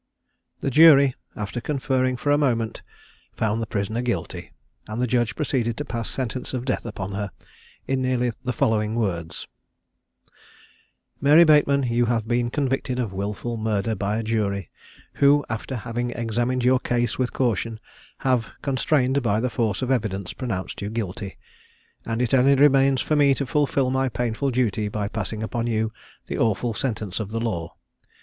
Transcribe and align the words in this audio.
The 0.61 0.71
jury, 0.71 1.13
after 1.35 1.61
conferring 1.61 2.17
for 2.17 2.31
a 2.31 2.37
moment, 2.39 2.81
found 3.33 3.61
the 3.61 3.67
prisoner 3.67 4.01
guilty; 4.01 4.51
and 4.87 4.99
the 4.99 5.05
judge 5.05 5.35
proceeded 5.35 5.77
to 5.77 5.85
pass 5.85 6.09
sentence 6.09 6.55
of 6.55 6.65
death 6.65 6.87
upon 6.87 7.11
her, 7.11 7.29
in 7.87 8.01
nearly 8.01 8.31
the 8.43 8.51
following 8.51 8.95
words: 8.95 9.45
"Mary 11.21 11.43
Bateman, 11.43 11.83
you 11.83 12.07
have 12.07 12.27
been 12.27 12.49
convicted 12.49 12.97
of 12.97 13.13
wilful 13.13 13.57
murder 13.57 13.93
by 13.93 14.17
a 14.17 14.23
jury, 14.23 14.71
who, 15.21 15.45
after 15.49 15.75
having 15.75 16.09
examined 16.09 16.63
your 16.63 16.79
case 16.79 17.19
with 17.19 17.31
caution, 17.31 17.79
have, 18.25 18.47
constrained 18.63 19.21
by 19.21 19.39
the 19.39 19.51
force 19.51 19.83
of 19.83 19.91
evidence, 19.91 20.33
pronounced 20.33 20.81
you 20.81 20.89
guilty; 20.89 21.37
and 22.07 22.23
it 22.23 22.33
only 22.33 22.55
remains 22.55 23.01
for 23.01 23.15
me 23.15 23.35
to 23.35 23.45
fulfil 23.45 23.91
my 23.91 24.09
painful 24.09 24.49
duty 24.49 24.87
by 24.87 25.07
passing 25.07 25.43
upon 25.43 25.67
you 25.67 25.93
the 26.25 26.39
awful 26.39 26.73
sentence 26.73 27.19
of 27.19 27.29
the 27.29 27.39
law. 27.39 27.75